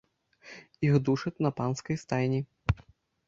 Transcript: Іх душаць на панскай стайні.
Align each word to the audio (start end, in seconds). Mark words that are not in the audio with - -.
Іх 0.87 0.95
душаць 1.09 1.41
на 1.47 1.51
панскай 1.59 1.99
стайні. 2.05 2.39